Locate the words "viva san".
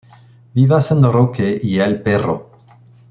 0.55-1.03